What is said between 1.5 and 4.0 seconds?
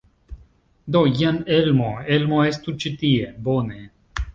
Elmo. Elmo, estu ĉi tie! Bone.